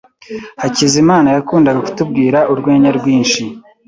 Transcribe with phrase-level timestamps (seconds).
[0.61, 3.41] Hakizimana yakundaga kutubwira urwenya rwinshi.